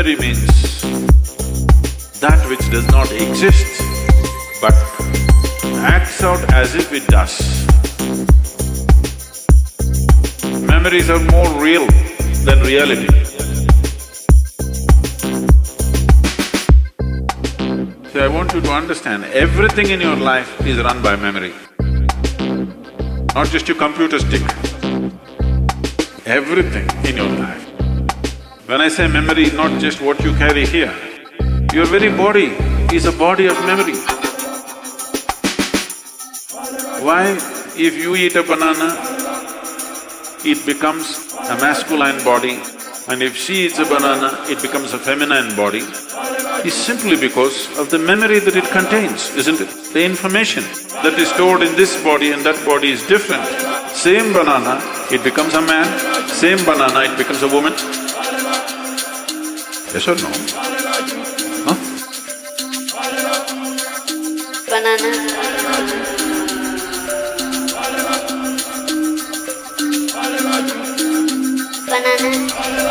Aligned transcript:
ordinary 0.00 0.32
means 0.32 0.80
that 2.20 2.40
which 2.48 2.64
does 2.70 2.86
not 2.88 3.12
exist 3.12 3.66
but 4.62 4.72
acts 5.94 6.22
out 6.22 6.42
as 6.54 6.74
if 6.74 6.90
it 6.98 7.06
does. 7.08 7.34
Memories 10.72 11.10
are 11.10 11.22
more 11.36 11.50
real 11.62 11.86
than 12.46 12.62
reality. 12.62 13.08
So 18.12 18.24
I 18.24 18.28
want 18.28 18.54
you 18.54 18.62
to 18.62 18.72
understand 18.72 19.24
everything 19.44 19.90
in 19.90 20.00
your 20.00 20.16
life 20.16 20.66
is 20.66 20.78
run 20.78 21.02
by 21.02 21.16
memory, 21.16 21.52
not 23.34 23.48
just 23.48 23.68
your 23.68 23.76
computer 23.76 24.18
stick, 24.18 24.46
everything 26.24 26.88
in 27.04 27.16
your 27.18 27.32
life. 27.44 27.59
When 28.70 28.80
I 28.80 28.86
say 28.86 29.08
memory, 29.08 29.50
not 29.50 29.80
just 29.80 30.00
what 30.00 30.22
you 30.22 30.32
carry 30.34 30.64
here, 30.64 30.94
your 31.74 31.86
very 31.86 32.08
body 32.08 32.54
is 32.94 33.04
a 33.04 33.10
body 33.10 33.46
of 33.46 33.58
memory. 33.66 33.96
Why? 37.02 37.36
If 37.76 37.96
you 38.00 38.14
eat 38.14 38.36
a 38.36 38.44
banana, 38.44 38.94
it 40.44 40.64
becomes 40.64 41.34
a 41.48 41.56
masculine 41.56 42.22
body, 42.22 42.60
and 43.08 43.24
if 43.24 43.36
she 43.36 43.66
eats 43.66 43.80
a 43.80 43.84
banana, 43.86 44.38
it 44.48 44.62
becomes 44.62 44.92
a 44.92 45.00
feminine 45.00 45.56
body, 45.56 45.82
is 46.64 46.74
simply 46.74 47.16
because 47.16 47.76
of 47.76 47.90
the 47.90 47.98
memory 47.98 48.38
that 48.38 48.54
it 48.54 48.70
contains, 48.70 49.34
isn't 49.34 49.60
it? 49.60 49.92
The 49.92 50.04
information 50.04 50.62
that 51.02 51.18
is 51.18 51.28
stored 51.32 51.62
in 51.62 51.74
this 51.74 52.00
body 52.04 52.30
and 52.30 52.46
that 52.46 52.64
body 52.64 52.92
is 52.92 53.04
different. 53.08 53.44
Same 53.90 54.32
banana, 54.32 54.78
it 55.10 55.24
becomes 55.24 55.54
a 55.54 55.60
man, 55.60 55.88
same 56.28 56.64
banana, 56.64 57.00
it 57.10 57.18
becomes 57.18 57.42
a 57.42 57.48
woman. 57.48 57.74
Eso 59.92 60.14
no. 60.14 60.28
¿No? 61.66 61.76
Banana. 64.70 65.10
Banana. 71.88 72.89